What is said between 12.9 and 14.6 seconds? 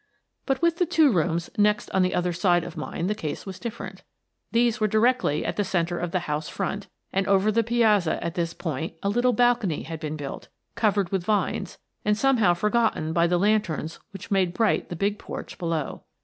by the lanterns which made